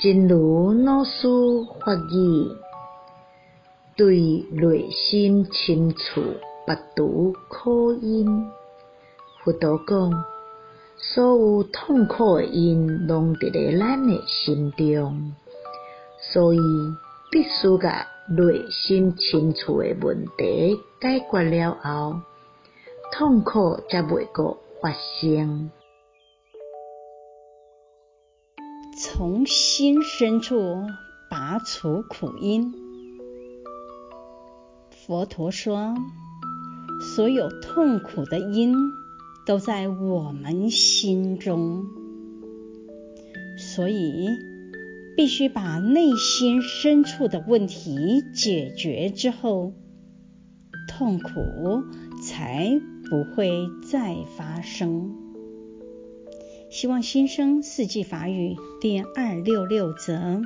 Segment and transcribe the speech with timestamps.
[0.00, 1.26] 真如老师
[1.84, 2.56] 法语，
[3.96, 6.22] 对内心深处
[6.64, 8.46] 拔除苦因。
[9.42, 10.24] 佛陀讲，
[10.96, 15.32] 所有痛苦的因，拢伫咧咱的心中，
[16.32, 16.60] 所以
[17.32, 22.20] 必须甲内心深处的问题解决了后，
[23.10, 25.72] 痛苦才袂阁发生。
[29.00, 30.84] 从心深处
[31.30, 32.74] 拔除苦因。
[34.90, 35.94] 佛陀说，
[37.14, 38.74] 所有痛苦的因
[39.46, 41.86] 都在我们心中，
[43.56, 44.26] 所以
[45.16, 49.74] 必须把内心深处的问题解决之后，
[50.88, 51.84] 痛苦
[52.20, 55.27] 才不会再发生。
[56.70, 60.42] 希望新生四季法语第二六六则。